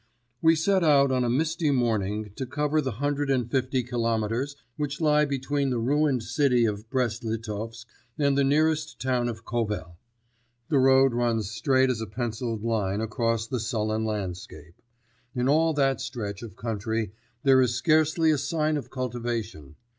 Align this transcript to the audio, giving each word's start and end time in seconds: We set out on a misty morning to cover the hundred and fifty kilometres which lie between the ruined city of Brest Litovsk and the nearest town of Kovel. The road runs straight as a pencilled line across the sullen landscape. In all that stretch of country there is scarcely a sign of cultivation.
We 0.41 0.55
set 0.55 0.83
out 0.83 1.11
on 1.11 1.23
a 1.23 1.29
misty 1.29 1.69
morning 1.69 2.31
to 2.35 2.47
cover 2.47 2.81
the 2.81 2.93
hundred 2.93 3.29
and 3.29 3.51
fifty 3.51 3.83
kilometres 3.83 4.55
which 4.75 4.99
lie 4.99 5.25
between 5.25 5.69
the 5.69 5.77
ruined 5.77 6.23
city 6.23 6.65
of 6.65 6.89
Brest 6.89 7.23
Litovsk 7.23 7.85
and 8.17 8.35
the 8.35 8.43
nearest 8.43 8.99
town 8.99 9.29
of 9.29 9.45
Kovel. 9.45 9.97
The 10.69 10.79
road 10.79 11.13
runs 11.13 11.51
straight 11.51 11.91
as 11.91 12.01
a 12.01 12.07
pencilled 12.07 12.63
line 12.63 12.99
across 12.99 13.45
the 13.45 13.59
sullen 13.59 14.03
landscape. 14.03 14.73
In 15.35 15.47
all 15.47 15.71
that 15.75 16.01
stretch 16.01 16.41
of 16.41 16.55
country 16.55 17.11
there 17.43 17.61
is 17.61 17.75
scarcely 17.75 18.31
a 18.31 18.39
sign 18.39 18.77
of 18.77 18.89
cultivation. 18.89 19.75